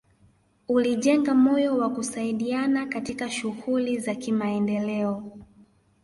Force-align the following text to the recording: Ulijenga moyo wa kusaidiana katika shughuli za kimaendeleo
Ulijenga 0.67 1.33
moyo 1.35 1.77
wa 1.77 1.89
kusaidiana 1.89 2.85
katika 2.85 3.29
shughuli 3.31 3.97
za 3.97 4.15
kimaendeleo 4.15 5.37